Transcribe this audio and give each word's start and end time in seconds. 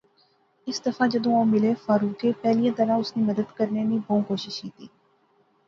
اس 0.69 0.77
دفعہ 0.85 1.07
جدوں 1.13 1.35
او 1.37 1.43
ملے 1.53 1.73
فاروقیں 1.85 2.35
پہلیاں 2.41 2.73
طرح 2.77 2.95
اس 2.99 3.09
نی 3.15 3.21
مدد 3.29 3.47
کیتے 3.57 3.81
نی 3.89 3.97
بہوں 4.05 4.21
کوشش 4.29 4.55
کیتی 4.61 4.87